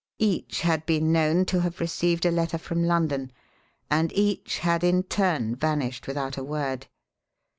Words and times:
Each 0.17 0.61
had 0.61 0.87
been 0.87 1.11
known 1.11 1.45
to 1.45 1.61
have 1.61 1.79
received 1.79 2.25
a 2.25 2.31
letter 2.31 2.57
from 2.57 2.83
London, 2.83 3.31
and 3.87 4.11
each 4.13 4.57
had 4.57 4.83
in 4.83 5.03
turn 5.03 5.55
vanished 5.55 6.07
without 6.07 6.37
a 6.37 6.43
word. 6.43 6.87